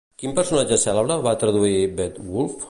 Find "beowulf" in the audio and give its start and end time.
2.01-2.59